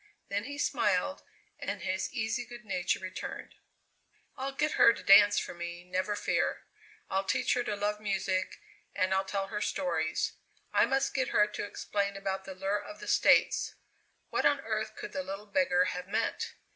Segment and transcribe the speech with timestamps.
[0.29, 1.21] Then he smiled
[1.59, 3.53] and his easy good nature returned.
[4.35, 6.63] "I'll get her to dance for me, never fear!
[7.11, 8.59] I'll teach her to love music,
[8.95, 10.31] and I'll tell her stories.
[10.73, 13.75] I must get her to explain about the lure of the States.
[14.31, 16.55] What on earth could the little beggar have meant?